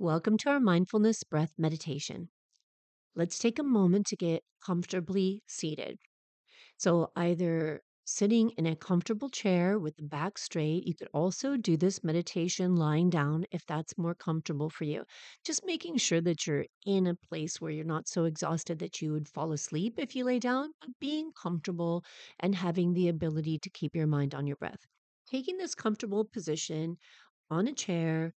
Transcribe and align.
Welcome 0.00 0.38
to 0.38 0.50
our 0.50 0.60
mindfulness 0.60 1.24
breath 1.24 1.54
meditation. 1.58 2.28
Let's 3.16 3.36
take 3.36 3.58
a 3.58 3.64
moment 3.64 4.06
to 4.06 4.16
get 4.16 4.44
comfortably 4.64 5.42
seated. 5.48 5.98
So, 6.76 7.10
either 7.16 7.82
sitting 8.04 8.50
in 8.50 8.66
a 8.66 8.76
comfortable 8.76 9.28
chair 9.28 9.76
with 9.76 9.96
the 9.96 10.04
back 10.04 10.38
straight, 10.38 10.86
you 10.86 10.94
could 10.94 11.08
also 11.12 11.56
do 11.56 11.76
this 11.76 12.04
meditation 12.04 12.76
lying 12.76 13.10
down 13.10 13.46
if 13.50 13.66
that's 13.66 13.98
more 13.98 14.14
comfortable 14.14 14.70
for 14.70 14.84
you. 14.84 15.02
Just 15.44 15.66
making 15.66 15.96
sure 15.96 16.20
that 16.20 16.46
you're 16.46 16.66
in 16.86 17.08
a 17.08 17.16
place 17.16 17.60
where 17.60 17.72
you're 17.72 17.84
not 17.84 18.06
so 18.06 18.24
exhausted 18.24 18.78
that 18.78 19.02
you 19.02 19.10
would 19.10 19.28
fall 19.28 19.50
asleep 19.50 19.94
if 19.98 20.14
you 20.14 20.22
lay 20.24 20.38
down, 20.38 20.70
but 20.80 20.90
being 21.00 21.32
comfortable 21.32 22.04
and 22.38 22.54
having 22.54 22.92
the 22.92 23.08
ability 23.08 23.58
to 23.58 23.70
keep 23.70 23.96
your 23.96 24.06
mind 24.06 24.32
on 24.32 24.46
your 24.46 24.56
breath. 24.58 24.86
Taking 25.28 25.58
this 25.58 25.74
comfortable 25.74 26.24
position 26.24 26.98
on 27.50 27.66
a 27.66 27.74
chair 27.74 28.32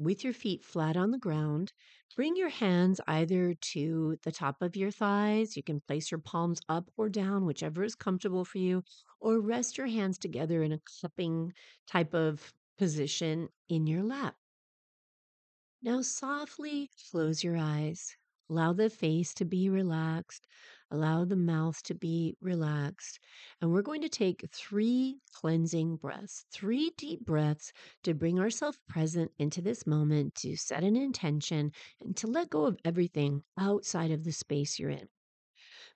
with 0.00 0.24
your 0.24 0.32
feet 0.32 0.64
flat 0.64 0.96
on 0.96 1.10
the 1.12 1.18
ground. 1.18 1.72
Bring 2.16 2.36
your 2.36 2.48
hands 2.48 3.00
either 3.06 3.54
to 3.54 4.18
the 4.24 4.32
top 4.32 4.62
of 4.62 4.76
your 4.76 4.90
thighs. 4.90 5.56
You 5.56 5.62
can 5.62 5.80
place 5.80 6.10
your 6.10 6.18
palms 6.20 6.60
up 6.68 6.90
or 6.96 7.08
down, 7.08 7.46
whichever 7.46 7.84
is 7.84 7.94
comfortable 7.94 8.44
for 8.44 8.58
you, 8.58 8.82
or 9.20 9.40
rest 9.40 9.78
your 9.78 9.86
hands 9.86 10.18
together 10.18 10.62
in 10.62 10.72
a 10.72 10.80
cupping 11.00 11.52
type 11.86 12.14
of 12.14 12.52
position 12.78 13.48
in 13.68 13.86
your 13.86 14.02
lap. 14.02 14.36
Now, 15.82 16.00
softly 16.00 16.90
close 17.10 17.44
your 17.44 17.58
eyes. 17.58 18.16
Allow 18.48 18.72
the 18.72 18.88
face 18.88 19.34
to 19.34 19.44
be 19.44 19.68
relaxed. 19.68 20.46
Allow 20.90 21.24
the 21.24 21.36
mouth 21.36 21.82
to 21.84 21.94
be 21.94 22.36
relaxed. 22.40 23.20
And 23.60 23.72
we're 23.72 23.82
going 23.82 24.02
to 24.02 24.08
take 24.08 24.44
three 24.52 25.20
cleansing 25.32 25.96
breaths, 25.96 26.44
three 26.50 26.90
deep 26.96 27.24
breaths 27.24 27.72
to 28.02 28.14
bring 28.14 28.40
ourselves 28.40 28.78
present 28.88 29.30
into 29.38 29.62
this 29.62 29.86
moment, 29.86 30.34
to 30.36 30.56
set 30.56 30.82
an 30.82 30.96
intention, 30.96 31.72
and 32.00 32.16
to 32.16 32.26
let 32.26 32.50
go 32.50 32.64
of 32.64 32.78
everything 32.84 33.44
outside 33.56 34.10
of 34.10 34.24
the 34.24 34.32
space 34.32 34.78
you're 34.78 34.90
in. 34.90 35.08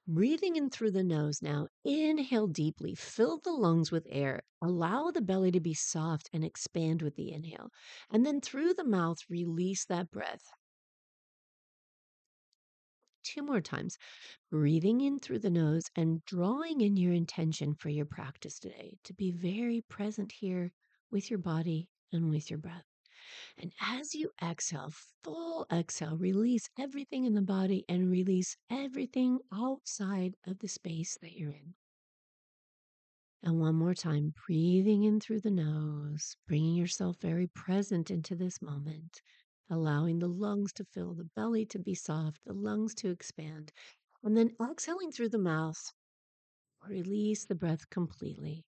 Breathing 0.06 0.56
in 0.56 0.70
through 0.70 0.92
the 0.92 1.02
nose 1.02 1.40
now, 1.42 1.68
inhale 1.84 2.46
deeply, 2.46 2.94
fill 2.94 3.38
the 3.38 3.52
lungs 3.52 3.90
with 3.90 4.06
air, 4.10 4.42
allow 4.62 5.10
the 5.10 5.22
belly 5.22 5.50
to 5.50 5.60
be 5.60 5.74
soft 5.74 6.28
and 6.32 6.44
expand 6.44 7.02
with 7.02 7.16
the 7.16 7.32
inhale. 7.32 7.70
And 8.10 8.24
then 8.24 8.40
through 8.40 8.74
the 8.74 8.84
mouth, 8.84 9.18
release 9.28 9.86
that 9.86 10.10
breath 10.10 10.52
two 13.24 13.42
more 13.42 13.60
times, 13.60 13.98
breathing 14.50 15.00
in 15.00 15.18
through 15.18 15.40
the 15.40 15.50
nose 15.50 15.90
and 15.96 16.24
drawing 16.24 16.80
in 16.80 16.96
your 16.96 17.12
intention 17.12 17.74
for 17.74 17.88
your 17.88 18.06
practice 18.06 18.58
today 18.58 18.98
to 19.04 19.14
be 19.14 19.32
very 19.32 19.80
present 19.80 20.30
here 20.32 20.70
with 21.10 21.30
your 21.30 21.38
body 21.38 21.88
and 22.12 22.30
with 22.30 22.50
your 22.50 22.58
breath. 22.58 22.84
And 23.58 23.72
as 23.80 24.14
you 24.14 24.30
exhale, 24.42 24.92
full 25.22 25.66
exhale, 25.72 26.16
release 26.16 26.68
everything 26.78 27.24
in 27.24 27.34
the 27.34 27.42
body 27.42 27.84
and 27.88 28.10
release 28.10 28.56
everything 28.70 29.38
outside 29.52 30.36
of 30.46 30.58
the 30.58 30.68
space 30.68 31.16
that 31.22 31.32
you're 31.32 31.52
in. 31.52 31.74
And 33.42 33.60
one 33.60 33.74
more 33.74 33.94
time, 33.94 34.32
breathing 34.46 35.04
in 35.04 35.20
through 35.20 35.40
the 35.40 35.50
nose, 35.50 36.36
bringing 36.46 36.74
yourself 36.74 37.16
very 37.20 37.46
present 37.46 38.10
into 38.10 38.34
this 38.34 38.62
moment 38.62 39.20
allowing 39.70 40.18
the 40.18 40.28
lungs 40.28 40.72
to 40.74 40.84
fill, 40.84 41.14
the 41.14 41.24
belly 41.24 41.66
to 41.66 41.78
be 41.78 41.94
soft, 41.94 42.44
the 42.44 42.52
lungs 42.52 42.94
to 42.96 43.10
expand. 43.10 43.72
And 44.22 44.36
then 44.36 44.56
exhaling 44.60 45.12
through 45.12 45.30
the 45.30 45.38
mouth, 45.38 45.92
release 46.88 47.44
the 47.46 47.56
breath 47.56 47.90
completely. 47.90 48.64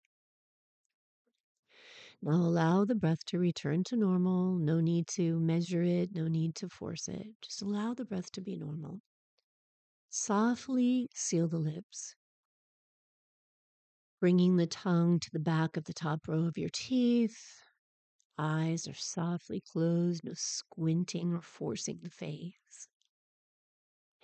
Now 2.19 2.37
allow 2.37 2.83
the 2.83 2.95
breath 2.95 3.23
to 3.25 3.37
return 3.37 3.83
to 3.83 3.95
normal. 3.95 4.57
No 4.57 4.79
need 4.79 5.05
to 5.09 5.39
measure 5.39 5.83
it, 5.83 6.15
no 6.15 6.27
need 6.27 6.55
to 6.55 6.67
force 6.67 7.07
it. 7.07 7.27
Just 7.43 7.61
allow 7.61 7.93
the 7.93 8.05
breath 8.05 8.31
to 8.31 8.41
be 8.41 8.55
normal. 8.57 9.01
Softly 10.11 11.09
seal 11.15 11.47
the 11.47 11.57
lips, 11.57 12.15
bringing 14.21 14.55
the 14.55 14.67
tongue 14.67 15.19
to 15.19 15.29
the 15.31 15.39
back 15.39 15.75
of 15.75 15.83
the 15.83 15.93
top 15.93 16.25
row 16.27 16.45
of 16.45 16.57
your 16.57 16.69
teeth, 16.71 17.61
Eyes 18.43 18.87
are 18.87 18.95
softly 18.95 19.61
closed, 19.61 20.23
no 20.23 20.33
squinting 20.33 21.31
or 21.31 21.43
forcing 21.43 21.99
the 22.01 22.09
face. 22.09 22.87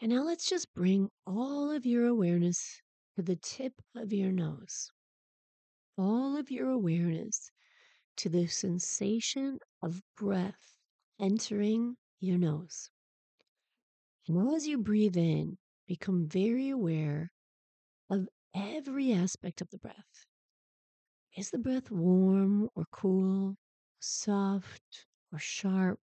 And 0.01 0.11
now 0.11 0.23
let's 0.23 0.49
just 0.49 0.73
bring 0.73 1.11
all 1.27 1.69
of 1.69 1.85
your 1.85 2.07
awareness 2.07 2.81
to 3.15 3.21
the 3.21 3.35
tip 3.35 3.79
of 3.95 4.11
your 4.11 4.31
nose. 4.31 4.89
All 5.99 6.35
of 6.35 6.49
your 6.49 6.71
awareness 6.71 7.51
to 8.15 8.27
the 8.27 8.47
sensation 8.47 9.59
of 9.83 10.01
breath 10.15 10.79
entering 11.19 11.97
your 12.19 12.39
nose. 12.39 12.89
And 14.27 14.51
as 14.55 14.65
you 14.65 14.79
breathe 14.79 15.15
in, 15.15 15.59
become 15.87 16.27
very 16.27 16.69
aware 16.69 17.31
of 18.09 18.27
every 18.55 19.13
aspect 19.13 19.61
of 19.61 19.69
the 19.69 19.77
breath. 19.77 20.25
Is 21.35 21.51
the 21.51 21.59
breath 21.59 21.91
warm 21.91 22.67
or 22.73 22.85
cool? 22.89 23.57
Soft 23.99 25.05
or 25.31 25.39
sharp? 25.39 25.99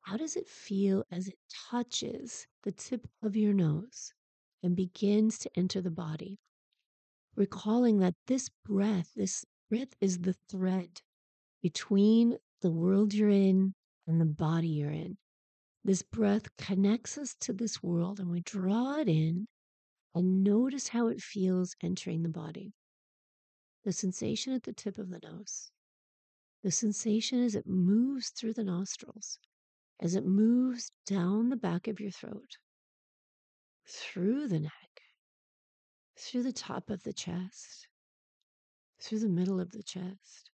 How 0.00 0.16
does 0.16 0.36
it 0.36 0.48
feel 0.48 1.04
as 1.10 1.28
it 1.28 1.38
touches 1.70 2.46
the 2.62 2.72
tip 2.72 3.06
of 3.22 3.36
your 3.36 3.54
nose 3.54 4.12
and 4.62 4.76
begins 4.76 5.38
to 5.38 5.50
enter 5.56 5.80
the 5.80 5.90
body? 5.90 6.38
Recalling 7.36 7.98
that 7.98 8.14
this 8.26 8.50
breath, 8.64 9.10
this 9.16 9.44
breath 9.70 9.94
is 10.00 10.18
the 10.18 10.36
thread 10.48 11.00
between 11.62 12.38
the 12.60 12.70
world 12.70 13.14
you're 13.14 13.28
in 13.30 13.74
and 14.06 14.20
the 14.20 14.26
body 14.26 14.68
you're 14.68 14.90
in. 14.90 15.16
This 15.82 16.02
breath 16.02 16.54
connects 16.56 17.18
us 17.18 17.34
to 17.40 17.52
this 17.52 17.82
world 17.82 18.20
and 18.20 18.30
we 18.30 18.40
draw 18.40 18.96
it 18.96 19.08
in 19.08 19.46
and 20.14 20.44
notice 20.44 20.88
how 20.88 21.08
it 21.08 21.20
feels 21.20 21.74
entering 21.82 22.22
the 22.22 22.28
body. 22.28 22.72
The 23.84 23.92
sensation 23.92 24.52
at 24.52 24.62
the 24.62 24.72
tip 24.72 24.98
of 24.98 25.10
the 25.10 25.20
nose 25.22 25.70
the 26.64 26.70
sensation 26.70 27.44
as 27.44 27.54
it 27.54 27.66
moves 27.66 28.30
through 28.30 28.54
the 28.54 28.64
nostrils, 28.64 29.38
as 30.00 30.14
it 30.14 30.24
moves 30.24 30.92
down 31.04 31.50
the 31.50 31.56
back 31.56 31.86
of 31.86 32.00
your 32.00 32.10
throat, 32.10 32.56
through 33.86 34.48
the 34.48 34.58
neck, 34.58 35.02
through 36.18 36.42
the 36.42 36.54
top 36.54 36.88
of 36.88 37.02
the 37.02 37.12
chest, 37.12 37.86
through 38.98 39.18
the 39.18 39.28
middle 39.28 39.60
of 39.60 39.72
the 39.72 39.82
chest, 39.82 40.50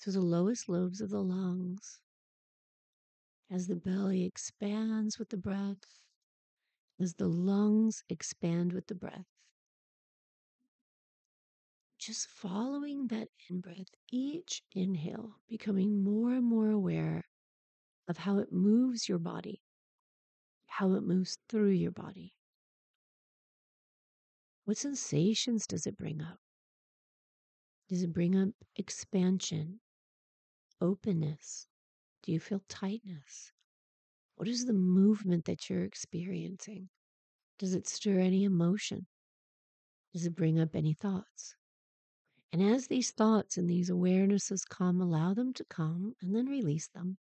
through 0.00 0.14
the 0.14 0.22
lowest 0.22 0.70
lobes 0.70 1.02
of 1.02 1.10
the 1.10 1.22
lungs, 1.22 2.00
as 3.50 3.66
the 3.66 3.76
belly 3.76 4.24
expands 4.24 5.18
with 5.18 5.28
the 5.28 5.36
breath, 5.36 6.00
as 6.98 7.12
the 7.12 7.28
lungs 7.28 8.02
expand 8.08 8.72
with 8.72 8.86
the 8.86 8.94
breath 8.94 9.33
just 12.04 12.28
following 12.28 13.06
that 13.06 13.28
in 13.48 13.60
breath, 13.60 13.88
each 14.12 14.62
inhale, 14.72 15.36
becoming 15.48 16.04
more 16.04 16.34
and 16.34 16.44
more 16.44 16.70
aware 16.70 17.24
of 18.08 18.18
how 18.18 18.38
it 18.38 18.52
moves 18.52 19.08
your 19.08 19.18
body, 19.18 19.62
how 20.66 20.92
it 20.92 21.02
moves 21.02 21.38
through 21.48 21.70
your 21.70 21.90
body. 21.90 22.34
What 24.66 24.76
sensations 24.76 25.66
does 25.66 25.86
it 25.86 25.96
bring 25.96 26.20
up? 26.20 26.38
Does 27.88 28.02
it 28.02 28.12
bring 28.12 28.36
up 28.36 28.48
expansion, 28.76 29.80
openness? 30.82 31.66
Do 32.22 32.32
you 32.32 32.40
feel 32.40 32.60
tightness? 32.68 33.50
What 34.36 34.48
is 34.48 34.66
the 34.66 34.74
movement 34.74 35.46
that 35.46 35.70
you're 35.70 35.84
experiencing? 35.84 36.90
Does 37.58 37.74
it 37.74 37.88
stir 37.88 38.18
any 38.18 38.44
emotion? 38.44 39.06
Does 40.12 40.26
it 40.26 40.34
bring 40.36 40.60
up 40.60 40.74
any 40.74 40.92
thoughts? 40.92 41.56
And 42.54 42.62
as 42.62 42.86
these 42.86 43.10
thoughts 43.10 43.56
and 43.56 43.68
these 43.68 43.90
awarenesses 43.90 44.60
come, 44.64 45.00
allow 45.00 45.34
them 45.34 45.52
to 45.54 45.64
come 45.64 46.14
and 46.22 46.32
then 46.32 46.46
release 46.46 46.86
them. 46.86 47.16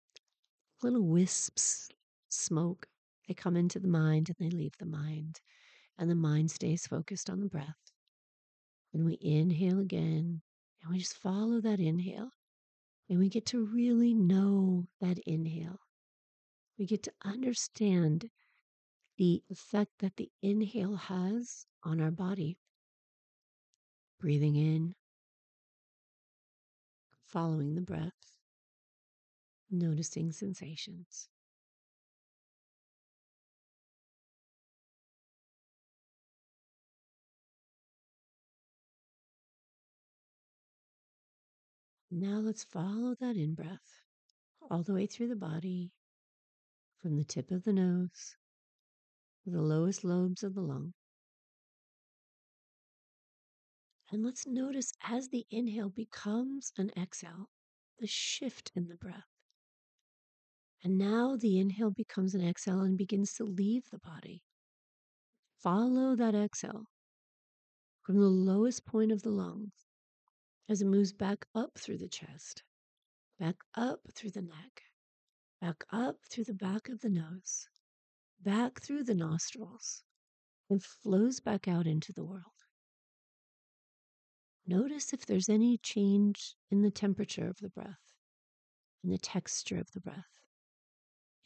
Little 0.84 1.08
wisps, 1.08 1.90
smoke, 2.30 2.88
they 3.28 3.34
come 3.34 3.58
into 3.58 3.80
the 3.80 3.88
mind 3.88 4.30
and 4.30 4.38
they 4.38 4.56
leave 4.56 4.78
the 4.78 4.86
mind. 4.86 5.42
And 5.98 6.08
the 6.08 6.14
mind 6.14 6.52
stays 6.52 6.86
focused 6.86 7.32
on 7.32 7.40
the 7.40 7.48
breath. 7.48 7.92
And 8.94 9.06
we 9.06 9.18
inhale 9.22 9.80
again 9.80 10.44
and 10.84 10.92
we 10.92 11.00
just 11.00 11.18
follow 11.18 11.60
that 11.62 11.80
inhale. 11.80 12.30
And 13.10 13.18
we 13.18 13.28
get 13.28 13.48
to 13.48 13.66
really 13.66 14.14
know 14.14 14.86
that 15.02 15.18
inhale. 15.26 15.80
We 16.78 16.86
get 16.86 17.02
to 17.04 17.14
understand 17.26 18.30
the 19.18 19.42
effect 19.50 19.94
that 19.98 20.16
the 20.16 20.30
inhale 20.44 20.96
has 20.96 21.66
on 21.84 22.00
our 22.00 22.12
body. 22.12 22.60
Breathing 24.20 24.58
in, 24.58 24.94
following 27.34 27.74
the 27.74 27.82
breath, 27.82 28.12
noticing 29.72 30.32
sensations. 30.32 31.30
Now 42.12 42.38
let's 42.38 42.64
follow 42.64 43.16
that 43.20 43.36
in 43.36 43.56
breath 43.56 43.80
all 44.70 44.84
the 44.84 44.94
way 44.94 45.08
through 45.08 45.30
the 45.30 45.36
body, 45.36 45.92
from 47.02 47.18
the 47.18 47.24
tip 47.24 47.50
of 47.50 47.64
the 47.64 47.74
nose, 47.74 48.36
to 49.44 49.50
the 49.50 49.64
lowest 49.64 50.04
lobes 50.04 50.44
of 50.44 50.54
the 50.54 50.62
lung. 50.62 50.94
And 54.14 54.24
let's 54.24 54.46
notice 54.46 54.94
as 55.02 55.30
the 55.30 55.44
inhale 55.50 55.90
becomes 55.90 56.72
an 56.78 56.92
exhale, 56.96 57.50
the 57.98 58.06
shift 58.06 58.72
in 58.76 58.88
the 58.88 58.96
breath. 58.96 59.26
And 60.84 61.00
now 61.00 61.36
the 61.36 61.58
inhale 61.58 61.90
becomes 61.90 62.36
an 62.36 62.48
exhale 62.48 62.82
and 62.82 62.96
begins 62.96 63.34
to 63.34 63.44
leave 63.44 63.90
the 63.90 63.98
body. 63.98 64.44
Follow 65.64 66.16
that 66.16 66.36
exhale 66.36 66.84
from 68.04 68.20
the 68.20 68.28
lowest 68.28 68.86
point 68.86 69.12
of 69.12 69.24
the 69.24 69.32
lungs 69.32 69.74
as 70.70 70.84
it 70.84 70.86
moves 70.86 71.12
back 71.12 71.48
up 71.56 71.72
through 71.80 71.98
the 71.98 72.08
chest, 72.08 72.62
back 73.40 73.56
up 73.74 74.02
through 74.14 74.30
the 74.30 74.44
neck, 74.44 74.84
back 75.60 75.86
up 75.92 76.18
through 76.30 76.44
the 76.44 76.54
back 76.54 76.88
of 76.88 77.02
the 77.02 77.10
nose, 77.10 77.68
back 78.40 78.80
through 78.80 79.06
the 79.06 79.16
nostrils, 79.16 80.04
and 80.70 80.84
flows 80.84 81.40
back 81.40 81.68
out 81.68 81.88
into 81.88 82.14
the 82.14 82.24
world. 82.24 82.53
Notice 84.66 85.14
if 85.14 85.26
there's 85.26 85.50
any 85.50 85.78
change 85.78 86.56
in 86.72 86.82
the 86.82 86.92
temperature 86.92 87.48
of 87.48 87.58
the 87.60 87.70
breath, 87.70 88.14
in 89.04 89.10
the 89.10 89.18
texture 89.18 89.78
of 89.78 89.92
the 89.92 90.00
breath, 90.00 90.42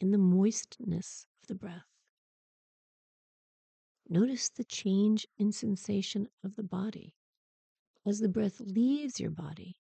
in 0.00 0.12
the 0.12 0.18
moistness 0.18 1.26
of 1.42 1.48
the 1.48 1.54
breath. 1.54 1.86
Notice 4.08 4.48
the 4.48 4.64
change 4.64 5.26
in 5.36 5.52
sensation 5.52 6.28
of 6.44 6.56
the 6.56 6.62
body 6.62 7.14
as 8.06 8.20
the 8.20 8.28
breath 8.28 8.60
leaves 8.60 9.20
your 9.20 9.30
body, 9.30 9.76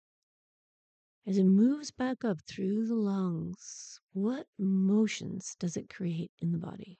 as 1.26 1.38
it 1.38 1.44
moves 1.44 1.90
back 1.90 2.24
up 2.24 2.40
through 2.46 2.86
the 2.86 2.94
lungs, 2.94 4.00
what 4.12 4.46
motions 4.58 5.56
does 5.58 5.76
it 5.76 5.92
create 5.92 6.30
in 6.38 6.52
the 6.52 6.58
body? 6.58 6.98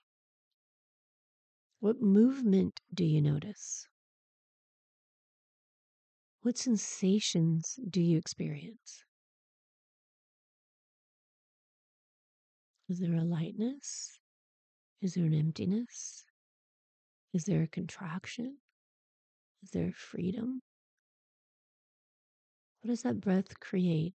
What 1.79 2.01
movement 2.01 2.81
do 2.93 3.05
you 3.05 3.21
notice? 3.21 3.87
What 6.47 6.57
sensations 6.57 7.77
do 7.89 7.99
you 7.99 8.17
experience? 8.17 9.03
Is 12.87 13.01
there 13.01 13.15
a 13.15 13.25
lightness? 13.25 14.17
Is 15.01 15.15
there 15.15 15.25
an 15.25 15.33
emptiness? 15.33 16.23
Is 17.33 17.43
there 17.43 17.63
a 17.63 17.67
contraction? 17.67 18.59
Is 19.61 19.71
there 19.71 19.91
freedom? 19.91 20.61
What 22.79 22.91
does 22.91 23.01
that 23.01 23.19
breath 23.19 23.59
create 23.59 24.13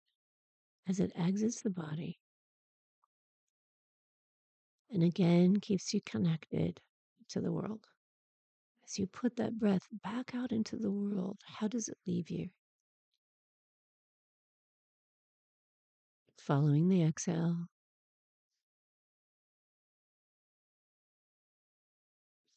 as 0.88 1.02
it 1.02 1.12
exits 1.18 1.62
the 1.62 1.70
body? 1.70 2.18
And 4.90 5.04
again, 5.04 5.58
keeps 5.58 5.94
you 5.94 6.00
connected 6.06 6.80
to 7.32 7.42
the 7.42 7.52
world. 7.52 7.91
As 8.92 9.00
you 9.00 9.08
put 9.08 9.38
that 9.38 9.58
breath 9.58 9.88
back 10.04 10.36
out 10.36 10.52
into 10.52 10.76
the 10.76 10.92
world, 10.92 11.40
how 11.46 11.70
does 11.70 11.88
it 11.88 11.98
leave 12.06 12.30
you? 12.30 12.50
Following 16.38 16.90
the 16.90 17.02
exhale, 17.02 17.70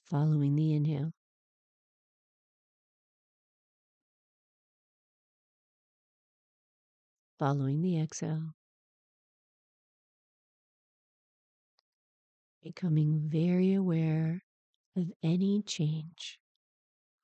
following 0.04 0.56
the 0.56 0.72
inhale. 0.72 1.12
Following 7.38 7.80
the 7.82 8.00
exhale. 8.00 8.54
Becoming 12.60 13.28
very 13.28 13.72
aware 13.74 14.42
of 14.96 15.10
any 15.22 15.62
change. 15.62 16.38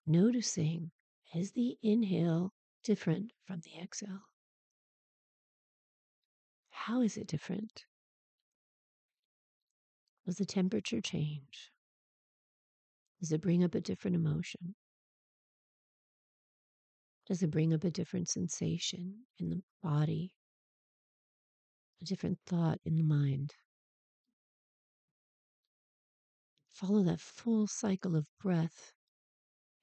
Noticing 0.06 0.90
is 1.34 1.52
the 1.52 1.76
inhale 1.82 2.52
different 2.82 3.32
from 3.44 3.60
the 3.60 3.80
exhale? 3.80 4.22
How 6.70 7.02
is 7.02 7.16
it 7.16 7.26
different? 7.26 7.84
Does 10.26 10.36
the 10.36 10.46
temperature 10.46 11.00
change? 11.00 11.70
Does 13.20 13.32
it 13.32 13.42
bring 13.42 13.62
up 13.62 13.74
a 13.74 13.80
different 13.80 14.16
emotion? 14.16 14.74
Does 17.26 17.42
it 17.42 17.50
bring 17.50 17.72
up 17.72 17.84
a 17.84 17.90
different 17.90 18.28
sensation 18.28 19.26
in 19.38 19.50
the 19.50 19.62
body? 19.82 20.32
A 22.02 22.04
different 22.04 22.38
thought 22.46 22.80
in 22.84 22.96
the 22.96 23.02
mind? 23.02 23.54
Follow 26.80 27.02
that 27.02 27.20
full 27.20 27.66
cycle 27.66 28.16
of 28.16 28.26
breath 28.40 28.94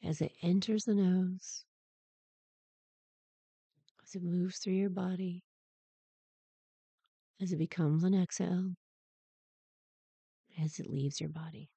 as 0.04 0.20
it 0.20 0.32
enters 0.42 0.86
the 0.86 0.96
nose, 0.96 1.64
as 4.04 4.16
it 4.16 4.24
moves 4.24 4.58
through 4.58 4.74
your 4.74 4.90
body, 4.90 5.44
as 7.40 7.52
it 7.52 7.58
becomes 7.58 8.04
an 8.04 8.16
exhale, 8.20 8.72
as 10.60 10.80
it 10.80 10.90
leaves 10.90 11.22
your 11.22 11.30
body. 11.30 11.70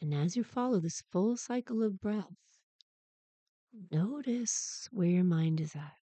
And 0.00 0.14
as 0.14 0.36
you 0.36 0.44
follow 0.44 0.78
this 0.78 1.02
full 1.10 1.36
cycle 1.36 1.82
of 1.82 2.00
breath, 2.00 2.36
notice 3.90 4.88
where 4.92 5.08
your 5.08 5.24
mind 5.24 5.60
is 5.60 5.74
at. 5.74 5.96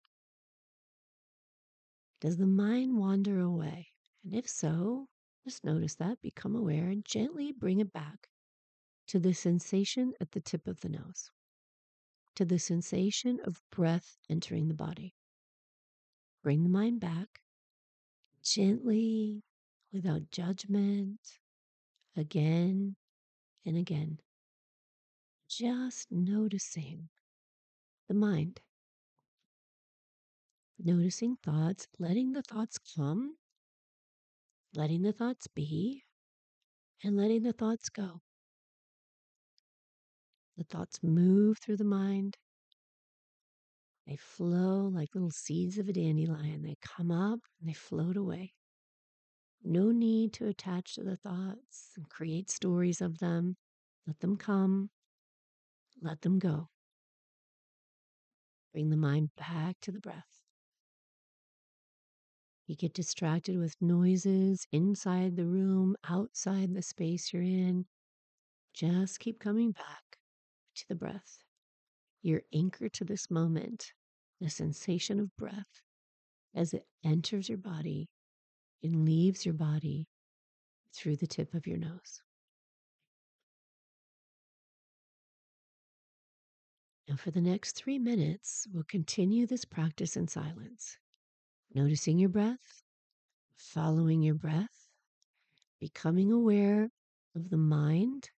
Does 2.20 2.36
the 2.36 2.46
mind 2.46 2.98
wander 2.98 3.40
away? 3.40 3.88
And 4.26 4.36
if 4.36 4.50
so, 4.50 5.08
just 5.44 5.64
notice 5.64 5.96
that, 5.96 6.22
become 6.22 6.56
aware, 6.56 6.88
and 6.88 7.06
gently 7.06 7.52
bring 7.52 7.80
it 7.80 7.94
back 7.94 8.30
to 9.08 9.20
the 9.20 9.34
sensation 9.34 10.14
at 10.22 10.32
the 10.32 10.40
tip 10.40 10.68
of 10.68 10.82
the 10.82 10.90
nose, 10.90 11.32
to 12.36 12.46
the 12.46 12.60
sensation 12.60 13.40
of 13.44 13.62
breath 13.72 14.18
entering 14.30 14.68
the 14.68 14.74
body. 14.74 15.16
Bring 16.44 16.64
the 16.64 16.70
mind 16.70 17.00
back 17.00 17.42
gently, 18.44 19.44
without 19.92 20.32
judgment, 20.32 21.40
again 22.16 22.96
and 23.66 23.78
again. 23.78 24.20
Just 25.50 26.12
noticing 26.12 27.10
the 28.08 28.14
mind. 28.14 28.62
Noticing 30.78 31.36
thoughts, 31.36 31.88
letting 31.98 32.32
the 32.32 32.42
thoughts 32.42 32.78
come 32.78 33.36
letting 34.74 35.02
the 35.02 35.14
thoughts 35.14 35.48
be 35.48 36.04
and 37.04 37.18
letting 37.18 37.44
the 37.44 37.54
thoughts 37.54 37.90
go. 37.90 38.22
The 40.58 40.64
thoughts 40.66 41.00
move 41.02 41.58
through 41.58 41.78
the 41.78 41.86
mind. 41.86 42.38
They 44.06 44.18
flow 44.18 44.90
like 44.94 45.10
little 45.14 45.32
seeds 45.32 45.78
of 45.78 45.88
a 45.88 45.94
dandelion. 45.94 46.64
They 46.64 46.76
come 46.82 47.12
up 47.12 47.40
and 47.60 47.70
they 47.70 47.74
float 47.74 48.18
away. 48.18 48.54
No 49.64 49.92
need 49.92 50.34
to 50.34 50.48
attach 50.48 50.96
to 50.96 51.04
the 51.04 51.18
thoughts 51.18 51.92
and 51.96 52.10
create 52.10 52.50
stories 52.50 53.02
of 53.02 53.20
them. 53.20 53.56
Let 54.08 54.20
them 54.20 54.38
come, 54.38 54.90
let 56.02 56.22
them 56.22 56.40
go. 56.40 56.70
Bring 58.74 58.90
the 58.90 58.98
mind 58.98 59.30
back 59.38 59.78
to 59.82 59.92
the 59.92 60.00
breath. 60.00 60.49
You 62.70 62.76
get 62.76 62.94
distracted 62.94 63.58
with 63.58 63.82
noises 63.82 64.68
inside 64.72 65.36
the 65.36 65.48
room, 65.48 65.96
outside 66.08 66.76
the 66.76 66.84
space 66.84 67.34
you're 67.34 67.42
in. 67.42 67.88
Just 68.76 69.20
keep 69.20 69.40
coming 69.40 69.72
back 69.72 70.20
to 70.76 70.88
the 70.88 70.94
breath. 70.94 71.40
Your 72.22 72.44
anchor 72.54 72.88
to 72.88 73.04
this 73.04 73.32
moment, 73.32 73.94
the 74.40 74.52
sensation 74.52 75.20
of 75.20 75.36
breath 75.36 75.82
as 76.54 76.76
it 76.76 76.86
enters 77.04 77.50
your 77.50 77.58
body 77.58 78.08
and 78.84 79.04
leaves 79.04 79.48
your 79.48 79.56
body 79.56 80.08
through 80.94 81.16
the 81.16 81.26
tip 81.26 81.56
of 81.56 81.66
your 81.66 81.80
nose. 81.80 82.22
Now, 87.08 87.16
for 87.16 87.32
the 87.32 87.42
next 87.42 87.72
three 87.72 87.98
minutes, 87.98 88.68
we'll 88.72 88.84
continue 88.84 89.48
this 89.48 89.66
practice 89.66 90.16
in 90.16 90.28
silence, 90.28 91.00
noticing 91.74 92.20
your 92.20 92.30
breath, 92.30 92.84
following 93.56 94.22
your 94.24 94.36
breath, 94.36 94.90
becoming 95.80 96.32
aware 96.32 96.90
of 97.36 97.50
the 97.50 97.58
mind, 97.58 98.30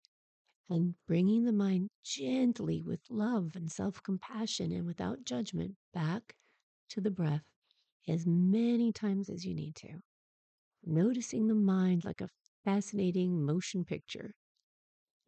and 0.71 0.95
bringing 1.07 1.45
the 1.45 1.53
mind 1.53 1.91
gently 2.05 2.83
with 2.83 3.01
love 3.11 3.57
and 3.57 3.71
self 3.73 4.03
compassion 4.03 4.73
and 4.73 4.87
without 4.87 5.25
judgment 5.25 5.77
back 5.93 6.35
to 6.91 7.01
the 7.01 7.11
breath 7.11 7.45
as 8.09 8.27
many 8.27 8.93
times 8.93 9.29
as 9.29 9.45
you 9.45 9.55
need 9.55 9.75
to. 9.77 10.01
Noticing 10.85 11.47
the 11.49 11.55
mind 11.55 12.05
like 12.05 12.21
a 12.21 12.29
fascinating 12.65 13.45
motion 13.45 13.85
picture 13.85 14.35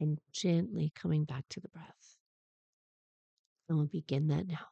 and 0.00 0.18
gently 0.32 0.92
coming 0.94 1.24
back 1.24 1.44
to 1.50 1.60
the 1.60 1.68
breath. 1.68 2.16
And 3.68 3.78
we'll 3.78 3.86
begin 3.86 4.28
that 4.28 4.46
now. 4.46 4.66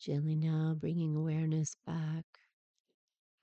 Gently 0.00 0.36
now 0.36 0.74
bringing 0.78 1.16
awareness 1.16 1.76
back, 1.84 2.24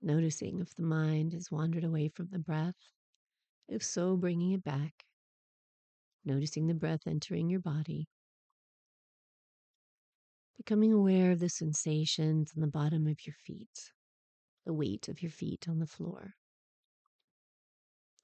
noticing 0.01 0.61
if 0.61 0.73
the 0.75 0.83
mind 0.83 1.33
has 1.33 1.51
wandered 1.51 1.83
away 1.83 2.07
from 2.07 2.29
the 2.31 2.39
breath. 2.39 2.75
If 3.67 3.83
so, 3.83 4.15
bringing 4.15 4.51
it 4.51 4.63
back, 4.63 5.05
noticing 6.23 6.67
the 6.67 6.73
breath 6.73 7.01
entering 7.07 7.49
your 7.49 7.59
body, 7.59 8.07
becoming 10.55 10.93
aware 10.93 11.31
of 11.31 11.39
the 11.39 11.49
sensations 11.49 12.53
on 12.55 12.61
the 12.61 12.67
bottom 12.67 13.05
of 13.05 13.25
your 13.25 13.35
feet, 13.45 13.91
the 14.65 14.73
weight 14.73 15.09
of 15.09 15.21
your 15.21 15.31
feet 15.31 15.67
on 15.67 15.79
the 15.79 15.87
floor. 15.87 16.35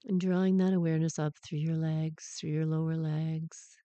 And 0.06 0.20
drawing 0.20 0.56
that 0.56 0.72
awareness 0.72 1.18
up 1.18 1.34
through 1.44 1.58
your 1.58 1.76
legs, 1.76 2.36
through 2.40 2.50
your 2.50 2.66
lower 2.66 2.96
legs, 2.96 3.76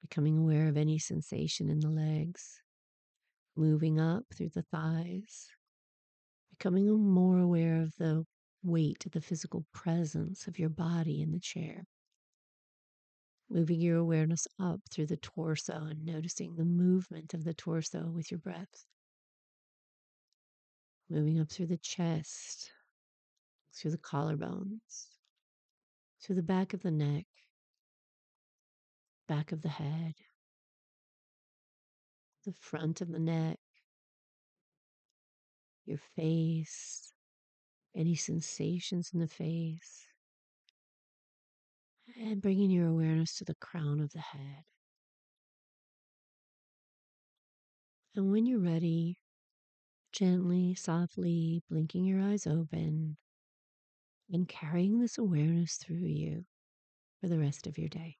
becoming 0.00 0.38
aware 0.38 0.68
of 0.68 0.76
any 0.76 0.98
sensation 0.98 1.68
in 1.68 1.80
the 1.80 1.90
legs, 1.90 2.60
moving 3.56 4.00
up 4.00 4.24
through 4.34 4.50
the 4.50 4.62
thighs, 4.62 5.48
becoming 6.50 6.88
more 6.98 7.38
aware 7.38 7.80
of 7.80 7.94
the 7.96 8.24
weight 8.62 9.04
the 9.12 9.20
physical 9.20 9.64
presence 9.72 10.46
of 10.46 10.58
your 10.58 10.70
body 10.70 11.20
in 11.20 11.32
the 11.32 11.40
chair. 11.40 11.84
Moving 13.50 13.80
your 13.80 13.98
awareness 13.98 14.48
up 14.58 14.80
through 14.90 15.06
the 15.06 15.18
torso 15.18 15.74
and 15.74 16.04
noticing 16.04 16.56
the 16.56 16.64
movement 16.64 17.34
of 17.34 17.44
the 17.44 17.54
torso 17.54 18.10
with 18.10 18.30
your 18.30 18.38
breath. 18.38 18.86
Moving 21.10 21.38
up 21.38 21.50
through 21.50 21.66
the 21.66 21.76
chest, 21.76 22.70
through 23.74 23.90
the 23.90 23.98
collarbones, 23.98 25.08
through 26.22 26.36
the 26.36 26.42
back 26.42 26.72
of 26.72 26.82
the 26.82 26.90
neck, 26.90 27.26
back 29.28 29.52
of 29.52 29.60
the 29.60 29.68
head, 29.68 30.14
the 32.44 32.54
front 32.60 33.00
of 33.00 33.10
the 33.10 33.18
neck, 33.18 33.58
your 35.86 35.98
face, 36.16 37.12
any 37.94 38.14
sensations 38.14 39.10
in 39.12 39.20
the 39.20 39.28
face, 39.28 40.06
and 42.20 42.42
bringing 42.42 42.70
your 42.70 42.88
awareness 42.88 43.36
to 43.36 43.44
the 43.44 43.54
crown 43.54 44.00
of 44.00 44.12
the 44.12 44.20
head. 44.20 44.64
And 48.16 48.30
when 48.30 48.46
you're 48.46 48.60
ready, 48.60 49.18
gently, 50.12 50.74
softly 50.74 51.62
blinking 51.68 52.04
your 52.04 52.20
eyes 52.20 52.46
open 52.46 53.16
and 54.30 54.48
carrying 54.48 55.00
this 55.00 55.18
awareness 55.18 55.76
through 55.76 55.96
you 55.96 56.44
for 57.20 57.28
the 57.28 57.38
rest 57.38 57.66
of 57.66 57.76
your 57.76 57.88
day. 57.88 58.16